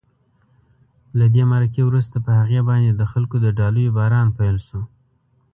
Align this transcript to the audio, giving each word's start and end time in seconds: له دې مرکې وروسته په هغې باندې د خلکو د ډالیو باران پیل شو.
له 1.17 1.25
دې 1.33 1.43
مرکې 1.53 1.81
وروسته 1.85 2.17
په 2.25 2.31
هغې 2.39 2.61
باندې 2.69 2.91
د 2.93 3.01
خلکو 3.11 3.35
د 3.41 3.47
ډالیو 3.59 3.95
باران 3.97 4.27
پیل 4.37 4.57
شو. 4.67 4.81